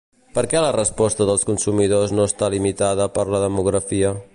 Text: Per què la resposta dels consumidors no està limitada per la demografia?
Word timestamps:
Per 0.37 0.43
què 0.53 0.63
la 0.63 0.71
resposta 0.75 1.27
dels 1.31 1.45
consumidors 1.51 2.17
no 2.21 2.27
està 2.31 2.51
limitada 2.57 3.11
per 3.19 3.31
la 3.35 3.45
demografia? 3.49 4.19